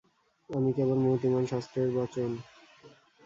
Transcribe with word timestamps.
আমি 0.49 0.69
কেবল 0.77 0.97
মূর্তিমান 0.99 1.43
শাস্ত্রের 1.45 1.89
বচন! 1.97 2.31